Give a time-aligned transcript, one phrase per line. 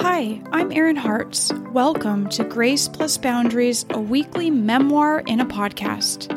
[0.00, 1.50] Hi, I'm Erin Hartz.
[1.72, 6.30] Welcome to Grace Plus Boundaries, a weekly memoir in a podcast.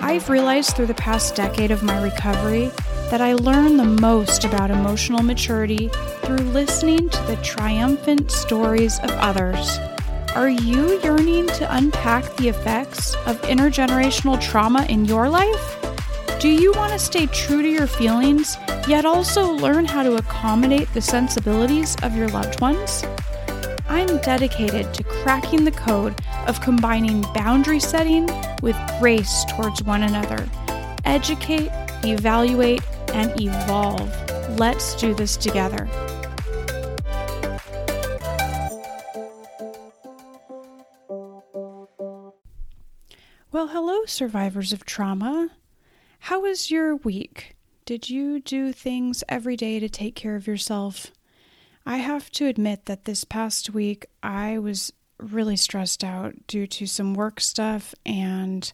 [0.00, 2.72] I've realized through the past decade of my recovery
[3.12, 5.90] that I learn the most about emotional maturity
[6.22, 9.78] through listening to the triumphant stories of others.
[10.34, 15.83] Are you yearning to unpack the effects of intergenerational trauma in your life?
[16.44, 20.92] Do you want to stay true to your feelings, yet also learn how to accommodate
[20.92, 23.02] the sensibilities of your loved ones?
[23.88, 26.14] I'm dedicated to cracking the code
[26.46, 28.28] of combining boundary setting
[28.60, 30.46] with grace towards one another.
[31.06, 31.70] Educate,
[32.04, 32.82] evaluate,
[33.14, 34.10] and evolve.
[34.58, 35.88] Let's do this together.
[43.50, 45.48] Well, hello, survivors of trauma.
[46.28, 47.54] How was your week?
[47.84, 51.08] Did you do things every day to take care of yourself?
[51.84, 56.86] I have to admit that this past week I was really stressed out due to
[56.86, 58.72] some work stuff, and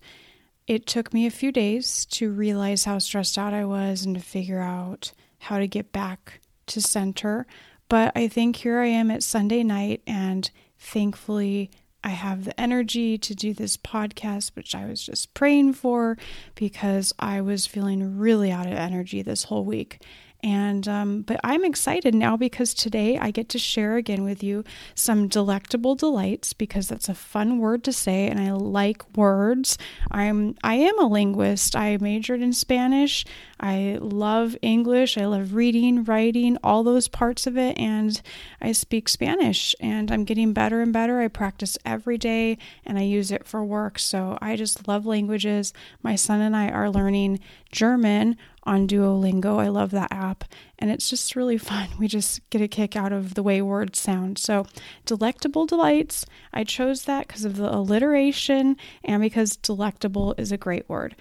[0.68, 4.22] it took me a few days to realize how stressed out I was and to
[4.22, 7.48] figure out how to get back to center.
[7.88, 13.18] But I think here I am at Sunday night, and thankfully, I have the energy
[13.18, 16.16] to do this podcast, which I was just praying for
[16.54, 20.00] because I was feeling really out of energy this whole week.
[20.42, 24.64] And, um, but I'm excited now because today I get to share again with you
[24.94, 29.76] some delectable delights because that's a fun word to say and I like words.
[30.10, 31.76] I'm, I am a linguist.
[31.76, 33.24] I majored in Spanish.
[33.58, 35.18] I love English.
[35.18, 37.78] I love reading, writing, all those parts of it.
[37.78, 38.20] And
[38.60, 41.20] I speak Spanish and I'm getting better and better.
[41.20, 43.98] I practice every day and I use it for work.
[43.98, 45.72] So I just love languages.
[46.02, 49.58] My son and I are learning German on Duolingo.
[49.58, 50.44] I love that app
[50.78, 51.88] and it's just really fun.
[51.98, 54.38] We just get a kick out of the way words sound.
[54.38, 54.66] So,
[55.06, 60.88] delectable delights, I chose that because of the alliteration and because delectable is a great
[60.88, 61.14] word.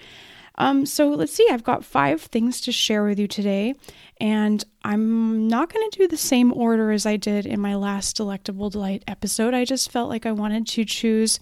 [0.60, 3.74] Um, so let's see, I've got five things to share with you today,
[4.20, 8.16] and I'm not going to do the same order as I did in my last
[8.16, 9.54] Delectable Delight episode.
[9.54, 11.40] I just felt like I wanted to choose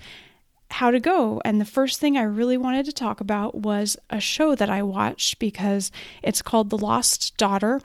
[0.70, 1.40] how to go.
[1.44, 4.82] And the first thing I really wanted to talk about was a show that I
[4.82, 5.90] watched because
[6.22, 7.80] it's called The Lost Daughter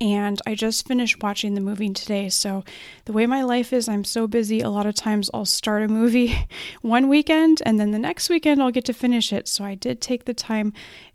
[0.00, 2.30] and I just finished watching the movie today.
[2.30, 2.64] So,
[3.04, 4.60] the way my life is, I'm so busy.
[4.60, 6.46] A lot of times I'll start a movie
[6.82, 9.46] one weekend and then the next weekend I'll get to finish it.
[9.46, 10.72] So, I did take the time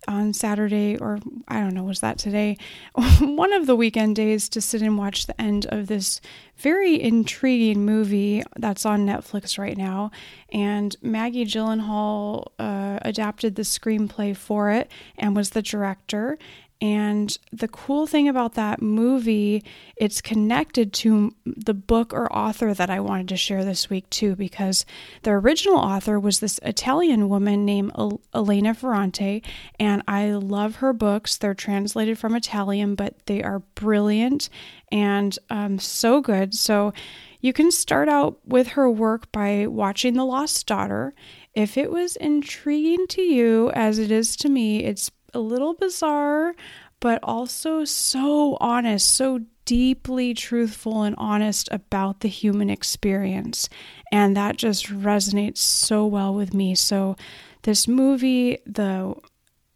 [0.08, 2.58] on Saturday, or I don't know, was that today?
[3.20, 6.22] one of the weekend days to sit and watch the end of this
[6.58, 10.12] very intriguing movie that's on Netflix right now.
[10.52, 16.38] And Maggie Gyllenhaal uh, adapted the screenplay for it and was the director.
[16.82, 19.64] And the cool thing about that movie,
[19.96, 24.36] it's connected to the book or author that I wanted to share this week too,
[24.36, 24.86] because
[25.24, 27.94] the original author was this Italian woman named
[28.34, 29.42] Elena Ferrante,
[29.80, 31.38] and I love her books.
[31.38, 34.50] They're translated from Italian, but they are brilliant
[34.92, 36.54] and um, so good.
[36.54, 36.94] So
[37.40, 41.14] you can start out with her work by watching The Lost Daughter.
[41.54, 46.56] If it was intriguing to you, as it is to me, it's a little bizarre,
[47.00, 53.68] but also so honest, so deeply truthful and honest about the human experience.
[54.12, 56.76] And that just resonates so well with me.
[56.76, 57.16] So
[57.64, 59.16] this movie, the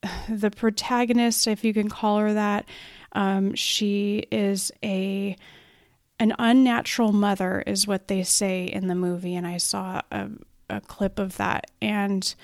[0.29, 2.65] the protagonist, if you can call her that,
[3.13, 5.35] um, she is a
[6.21, 10.27] an unnatural mother, is what they say in the movie, and I saw a,
[10.69, 12.35] a clip of that, and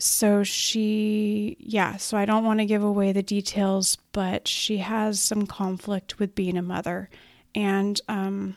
[0.00, 5.20] so she, yeah, so I don't want to give away the details, but she has
[5.20, 7.10] some conflict with being a mother.
[7.54, 8.56] And, um,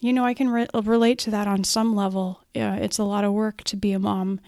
[0.00, 2.42] you know, I can re- relate to that on some level.
[2.54, 4.40] Uh, it's a lot of work to be a mom,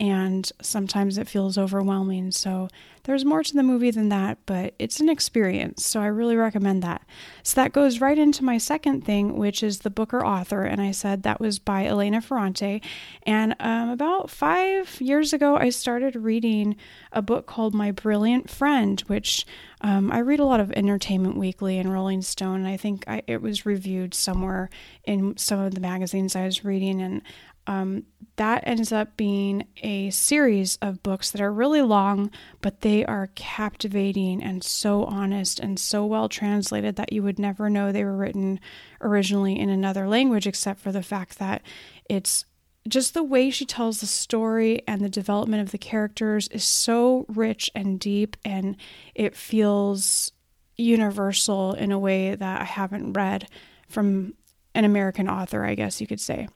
[0.00, 2.30] and sometimes it feels overwhelming.
[2.30, 2.68] So
[3.02, 5.84] there's more to the movie than that, but it's an experience.
[5.86, 7.02] So I really recommend that.
[7.42, 10.62] So that goes right into my second thing, which is the book or author.
[10.62, 12.80] And I said that was by Elena Ferrante.
[13.24, 16.76] And um, about five years ago, I started reading
[17.10, 19.46] a book called My Brilliant Friend, which
[19.80, 22.56] um, I read a lot of Entertainment Weekly and Rolling Stone.
[22.56, 24.70] And I think I, it was reviewed somewhere
[25.04, 27.00] in some of the magazines I was reading.
[27.00, 27.22] And
[27.68, 28.04] um,
[28.36, 32.30] that ends up being a series of books that are really long,
[32.62, 37.68] but they are captivating and so honest and so well translated that you would never
[37.68, 38.58] know they were written
[39.02, 41.60] originally in another language, except for the fact that
[42.08, 42.46] it's
[42.88, 47.26] just the way she tells the story and the development of the characters is so
[47.28, 48.76] rich and deep, and
[49.14, 50.32] it feels
[50.78, 53.48] universal in a way that I haven't read
[53.88, 54.34] from
[54.78, 56.46] an American author, I guess you could say.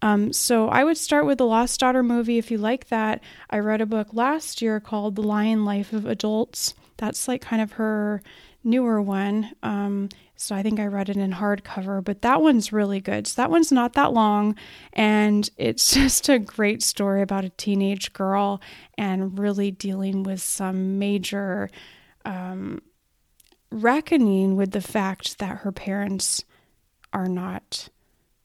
[0.00, 3.22] Um, so I would start with the Lost Daughter movie if you like that.
[3.50, 6.72] I read a book last year called The Lying Life of Adults.
[6.96, 8.22] That's like kind of her
[8.64, 9.52] newer one.
[9.62, 13.26] Um, so I think I read it in hardcover, but that one's really good.
[13.26, 14.56] So that one's not that long,
[14.94, 18.62] and it's just a great story about a teenage girl
[18.96, 21.68] and really dealing with some major
[22.24, 22.80] um,
[23.70, 26.44] reckoning with the fact that her parents
[27.12, 27.88] are not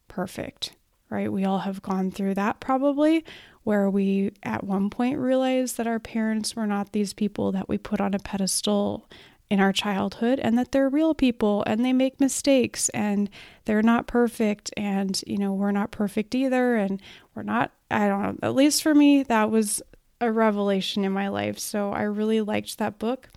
[0.07, 0.75] perfect,
[1.09, 1.31] right?
[1.31, 3.25] We all have gone through that probably,
[3.63, 7.77] where we at one point realized that our parents were not these people that we
[7.77, 9.09] put on a pedestal
[9.49, 13.29] in our childhood and that they're real people and they make mistakes and
[13.65, 16.99] they're not perfect and you know we're not perfect either and
[17.35, 19.81] we're not I don't know at least for me that was
[20.19, 23.29] a revelation in my life so I really liked that book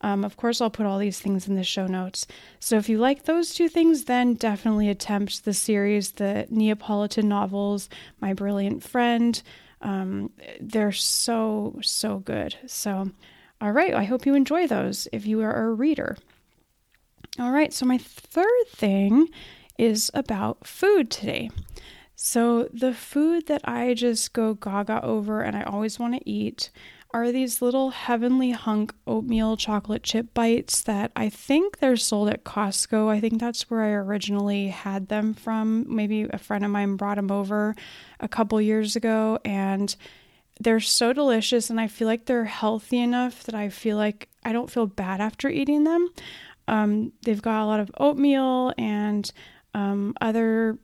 [0.00, 2.26] um, of course, I'll put all these things in the show notes.
[2.60, 7.88] So if you like those two things, then definitely attempt the series, the Neapolitan novels,
[8.20, 9.40] My Brilliant Friend.
[9.82, 10.30] Um,
[10.60, 12.56] they're so, so good.
[12.66, 13.10] So,
[13.60, 16.16] all right, I hope you enjoy those if you are a reader.
[17.38, 19.28] All right, so my third thing
[19.78, 21.50] is about food today.
[22.16, 26.70] So, the food that I just go gaga over and I always want to eat
[27.12, 32.44] are these little heavenly hunk oatmeal chocolate chip bites that I think they're sold at
[32.44, 33.08] Costco.
[33.08, 35.86] I think that's where I originally had them from.
[35.94, 37.74] Maybe a friend of mine brought them over
[38.20, 39.94] a couple years ago and
[40.60, 44.52] they're so delicious and I feel like they're healthy enough that I feel like I
[44.52, 46.10] don't feel bad after eating them.
[46.66, 49.30] Um, they've got a lot of oatmeal and
[49.72, 50.78] um, other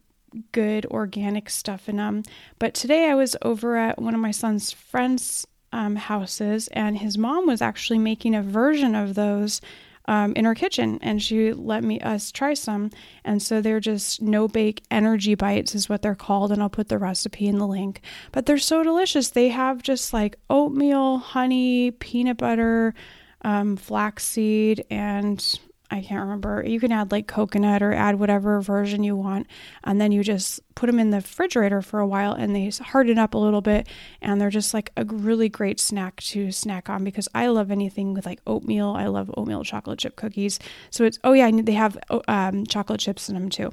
[0.52, 2.22] good organic stuff in them.
[2.58, 7.18] But today I was over at one of my son's friends' um, houses, and his
[7.18, 9.60] mom was actually making a version of those
[10.06, 12.90] um, in her kitchen, and she let me us try some.
[13.24, 16.88] And so they're just no bake energy bites, is what they're called, and I'll put
[16.88, 18.02] the recipe in the link.
[18.30, 19.30] But they're so delicious.
[19.30, 22.94] They have just like oatmeal, honey, peanut butter,
[23.42, 25.58] um, flaxseed, and
[25.94, 26.64] I can't remember.
[26.66, 29.46] You can add like coconut or add whatever version you want.
[29.84, 33.16] And then you just put them in the refrigerator for a while and they harden
[33.16, 33.88] up a little bit.
[34.20, 38.12] And they're just like a really great snack to snack on because I love anything
[38.12, 38.90] with like oatmeal.
[38.90, 40.58] I love oatmeal chocolate chip cookies.
[40.90, 43.72] So it's, oh yeah, they have oh, um, chocolate chips in them too.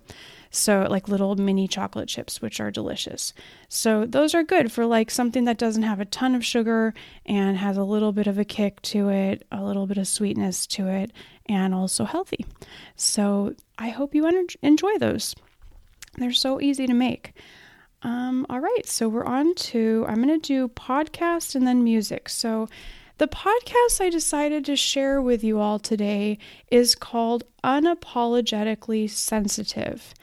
[0.51, 3.33] So, like little mini chocolate chips, which are delicious.
[3.69, 6.93] So, those are good for like something that doesn't have a ton of sugar
[7.25, 10.67] and has a little bit of a kick to it, a little bit of sweetness
[10.67, 11.11] to it,
[11.45, 12.45] and also healthy.
[12.97, 14.27] So, I hope you
[14.61, 15.35] enjoy those.
[16.17, 17.33] They're so easy to make.
[18.03, 22.29] Um, all right, so we're on to, I'm going to do podcast and then music.
[22.29, 22.67] So,
[23.19, 26.39] the podcast I decided to share with you all today
[26.71, 30.15] is called Unapologetically Sensitive.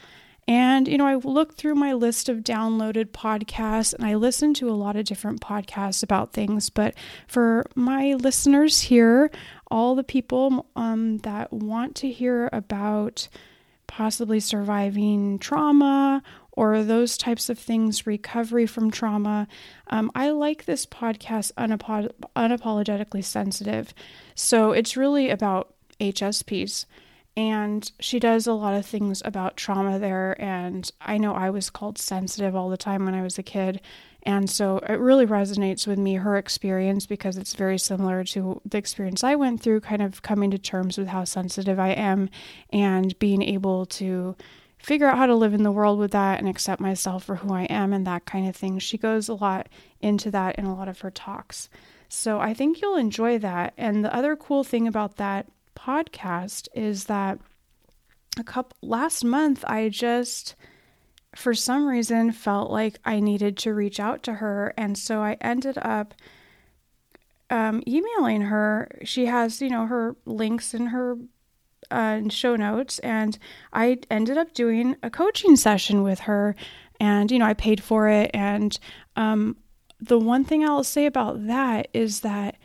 [0.49, 4.71] And, you know, I looked through my list of downloaded podcasts and I listened to
[4.71, 6.71] a lot of different podcasts about things.
[6.71, 6.95] But
[7.27, 9.31] for my listeners here,
[9.71, 13.29] all the people um, that want to hear about
[13.87, 16.23] possibly surviving trauma
[16.53, 19.47] or those types of things, recovery from trauma,
[19.89, 23.93] um, I like this podcast, Unap- Unapologetically Sensitive.
[24.35, 26.87] So it's really about HSPs
[27.39, 30.37] and she does a lot of things about trauma there.
[30.43, 33.81] And i know i was called sensitive all the time when i was a kid.
[34.25, 38.77] And so it really resonates with me her experience because it's very similar to the
[38.77, 42.29] experience i went through kind of coming to terms with how sensitive i am
[42.71, 44.35] and being able to
[44.79, 47.55] figure out how to live in the world with that and accept myself for who
[47.55, 48.81] i am and that kind of thing.
[48.81, 49.69] She goes a lot
[50.01, 51.69] into that in a lot of her talks.
[52.09, 53.75] So i think you'll enjoy that.
[53.77, 55.47] And the other cool thing about that
[55.79, 57.39] podcast is that
[58.39, 60.55] a couple last month I just
[61.35, 65.37] for some reason felt like I needed to reach out to her and so I
[65.41, 66.15] ended up
[67.51, 68.89] um, emailing her.
[69.05, 71.17] She has, you know, her links in her
[71.91, 73.39] uh, show notes, and
[73.73, 76.55] I ended up doing a coaching session with her,
[77.01, 78.31] and you know, I paid for it.
[78.35, 78.79] And
[79.17, 79.57] um,
[80.01, 82.57] the one thing I'll say about that is that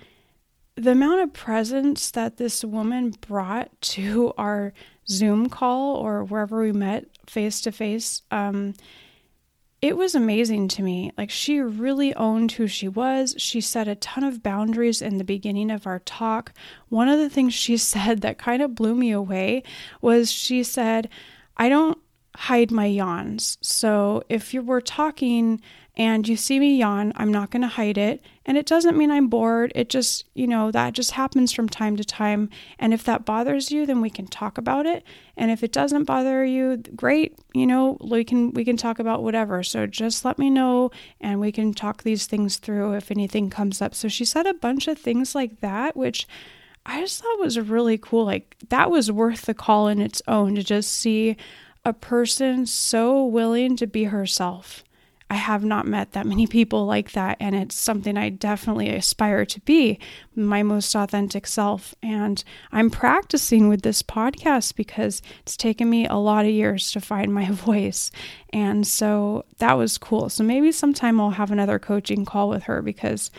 [0.75, 4.74] the amount of presence that this woman brought to our
[5.08, 8.22] Zoom call or wherever we met face to face,
[9.84, 11.12] it was amazing to me.
[11.18, 13.36] Like, she really owned who she was.
[13.38, 16.53] She set a ton of boundaries in the beginning of our talk.
[16.88, 19.63] One of the things she said that kind of blew me away
[20.00, 21.10] was she said,
[21.58, 21.98] I don't
[22.34, 23.58] hide my yawns.
[23.62, 25.62] So if you were talking
[25.98, 28.24] and you see me yawn, I'm not going to hide it.
[28.45, 29.71] And it doesn't mean I'm bored.
[29.73, 32.50] It just, you know, that just happens from time to time.
[32.77, 35.03] And if that bothers you, then we can talk about it.
[35.38, 39.23] And if it doesn't bother you, great, you know, we can we can talk about
[39.23, 39.63] whatever.
[39.63, 43.81] So just let me know and we can talk these things through if anything comes
[43.81, 43.95] up.
[43.95, 46.27] So she said a bunch of things like that, which
[46.85, 48.25] I just thought was really cool.
[48.25, 51.38] Like that was worth the call in its own to just see
[51.85, 54.83] a person so willing to be herself
[55.33, 59.45] I have not met that many people like that, and it's something I definitely aspire
[59.45, 59.97] to be
[60.35, 61.95] my most authentic self.
[62.03, 67.01] And I'm practicing with this podcast because it's taken me a lot of years to
[67.01, 68.11] find my voice.
[68.51, 70.29] And so that was cool.
[70.29, 73.31] So maybe sometime I'll have another coaching call with her because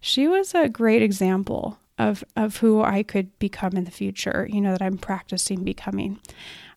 [0.00, 4.60] she was a great example of, of who I could become in the future, you
[4.60, 6.20] know, that I'm practicing becoming.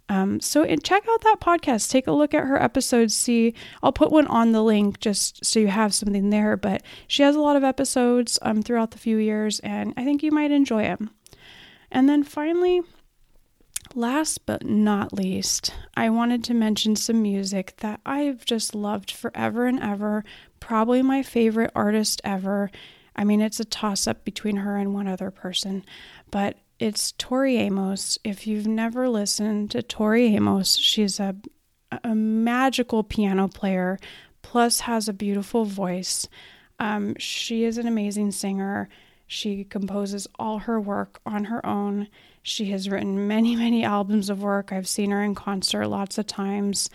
[0.10, 1.90] Um, so check out that podcast.
[1.90, 3.16] Take a look at her episodes.
[3.16, 6.58] See, I'll put one on the link just so you have something there.
[6.58, 10.22] But she has a lot of episodes um, throughout the few years, and I think
[10.22, 11.12] you might enjoy them.
[11.92, 12.82] And then finally,
[13.96, 19.68] last but not least, I wanted to mention some music that I've just loved forever
[19.68, 20.26] and ever.
[20.60, 22.72] Probably my favorite artist ever.
[23.16, 25.86] I mean, it's a toss up between her and one other person,
[26.32, 28.20] but it's Tori Amos.
[28.26, 31.34] If you've never listened to Tori Amos, she's a
[32.04, 34.00] a magical piano player,
[34.42, 36.28] plus has a beautiful voice.
[36.80, 38.90] Um, she is an amazing singer.
[39.28, 42.10] She composes all her work on her own.
[42.42, 44.74] She has written many, many albums of work.
[44.74, 46.90] I've seen her in concert lots of times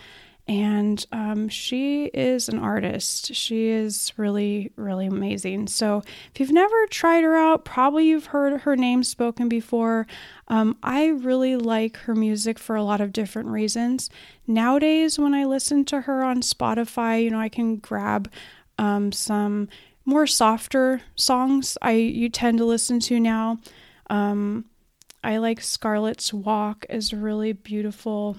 [0.49, 3.35] and um, she is an artist.
[3.35, 5.67] She is really, really amazing.
[5.67, 6.01] So,
[6.33, 10.07] if you've never tried her out, probably you've heard her name spoken before.
[10.47, 14.09] Um, I really like her music for a lot of different reasons.
[14.47, 18.31] Nowadays, when I listen to her on Spotify, you know, I can grab
[18.79, 19.69] um, some
[20.03, 23.59] more softer songs I you tend to listen to now.
[24.09, 24.65] Um,
[25.23, 28.37] I like Scarlet's Walk is really beautiful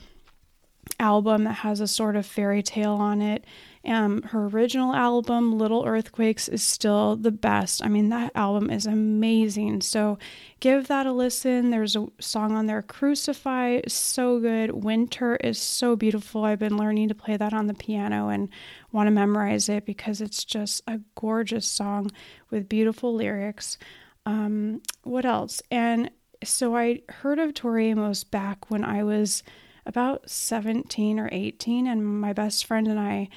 [0.99, 3.45] album that has A Sorta Fairytale on it.
[3.83, 7.83] Um, her original album, Little Earthquakes, is still the best.
[7.83, 9.81] I mean, that album is amazing.
[9.81, 10.19] So
[10.61, 11.71] give that a listen.
[11.71, 14.85] There's a song on there, Crucify, so good.
[14.85, 16.45] Winter is so beautiful.
[16.45, 18.51] I've been learning to play that on the piano and
[18.93, 22.11] want to memorize it because it's just a gorgeous song
[22.51, 23.79] with beautiful lyrics.
[24.27, 25.63] Um, what else?
[25.71, 26.11] And
[26.45, 29.43] so I heard of Tori Amos back when I was
[29.87, 33.29] about 17 or 18, and my best friend and I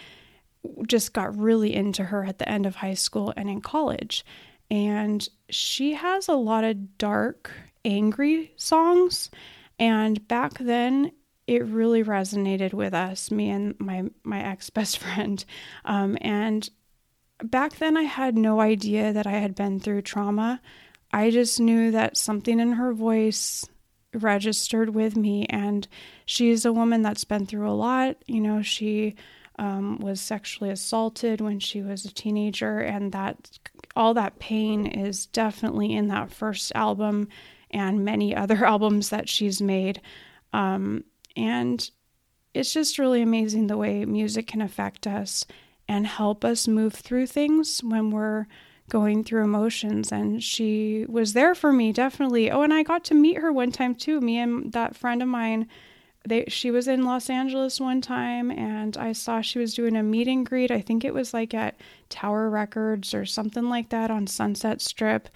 [0.88, 4.26] just got really into her at the end of high school and in college.
[4.72, 7.52] And she has a lot of dark,
[7.86, 9.30] angry songs.
[9.78, 11.12] And back then,
[11.48, 15.44] it really resonated with us, me and my my ex best friend.
[15.86, 16.70] Um, and
[17.44, 20.62] back then, I had no idea that I had been through trauma.
[21.12, 23.68] I just knew that something in her voice
[24.14, 25.46] registered with me.
[25.48, 25.88] And
[26.26, 28.18] she's a woman that's been through a lot.
[28.28, 29.16] You know, she
[29.60, 33.60] um, was sexually assaulted when she was a teenager, and that
[33.96, 37.28] all that pain is definitely in that first album
[37.72, 40.02] and many other albums that she's made.
[40.54, 41.04] Um,
[41.36, 41.90] and
[42.54, 45.46] it's just really amazing the way music can affect us
[45.88, 48.46] and help us move through things when we're
[48.90, 52.52] going through emotions and she was there for me definitely.
[52.52, 54.20] Oh and i got to meet her one time too.
[54.22, 55.68] Me and that friend of mine
[56.28, 60.04] they she was in los angeles one time and i saw she was doing a
[60.04, 60.72] meet and greet.
[60.72, 61.76] I think it was like at
[62.10, 65.30] tower records or something like that on sunset strip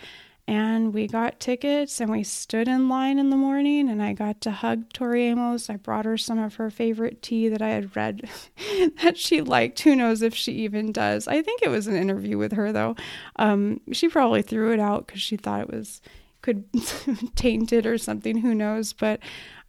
[0.47, 4.39] and we got tickets and we stood in line in the morning and I got
[4.41, 5.69] to hug Tori Amos.
[5.69, 8.29] I brought her some of her favorite tea that I had read
[9.03, 9.81] that she liked.
[9.81, 11.27] Who knows if she even does?
[11.27, 12.95] I think it was an interview with her though.
[13.35, 16.01] Um, she probably threw it out because she thought it was
[16.41, 16.63] could
[17.35, 18.37] taint it or something.
[18.37, 18.93] Who knows?
[18.93, 19.19] But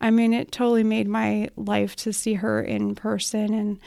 [0.01, 3.81] I mean, it totally made my life to see her in person and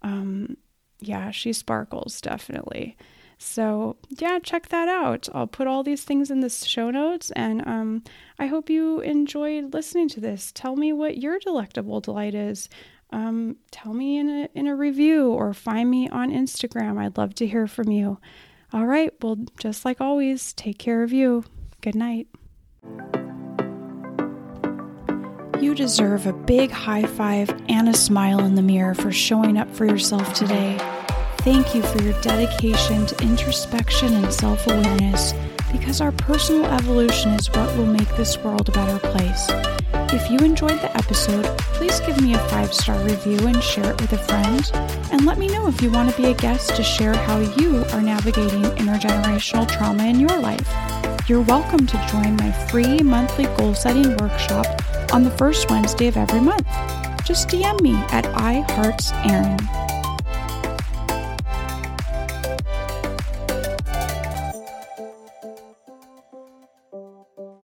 [0.00, 0.56] um,
[1.00, 2.96] yeah, she sparkles definitely.
[3.38, 5.28] So, yeah, check that out.
[5.32, 8.02] I'll put all these things in the show notes, and um,
[8.36, 10.50] I hope you enjoyed listening to this.
[10.52, 12.68] Tell me what your delectable delight is.
[13.10, 16.98] Um, tell me in a, in a review or find me on Instagram.
[16.98, 18.18] I'd love to hear from you.
[18.72, 21.44] All right, well, just like always, take care of you.
[21.80, 22.26] Good night.
[25.60, 29.72] You deserve a big high five and a smile in the mirror for showing up
[29.74, 30.76] for yourself today.
[31.48, 35.32] Thank you for your dedication to introspection and self awareness
[35.72, 39.46] because our personal evolution is what will make this world a better place.
[40.12, 43.98] If you enjoyed the episode, please give me a five star review and share it
[43.98, 44.70] with a friend.
[45.10, 47.82] And let me know if you want to be a guest to share how you
[47.94, 50.70] are navigating intergenerational trauma in your life.
[51.30, 54.66] You're welcome to join my free monthly goal setting workshop
[55.14, 56.68] on the first Wednesday of every month.
[57.24, 59.77] Just DM me at iheartserin.